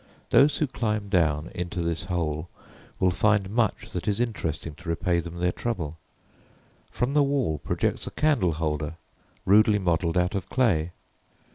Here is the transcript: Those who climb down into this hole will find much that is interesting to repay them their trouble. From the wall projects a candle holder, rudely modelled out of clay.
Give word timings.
Those 0.31 0.57
who 0.57 0.65
climb 0.65 1.09
down 1.09 1.51
into 1.53 1.83
this 1.83 2.05
hole 2.05 2.49
will 2.99 3.11
find 3.11 3.51
much 3.51 3.91
that 3.91 4.07
is 4.07 4.19
interesting 4.19 4.73
to 4.77 4.89
repay 4.89 5.19
them 5.19 5.37
their 5.37 5.51
trouble. 5.51 5.99
From 6.89 7.13
the 7.13 7.21
wall 7.21 7.59
projects 7.59 8.07
a 8.07 8.09
candle 8.09 8.53
holder, 8.53 8.95
rudely 9.45 9.77
modelled 9.77 10.17
out 10.17 10.33
of 10.33 10.49
clay. 10.49 10.91